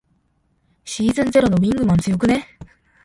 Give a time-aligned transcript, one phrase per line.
[0.83, 2.57] シーズンゼロのウィングマン強くね。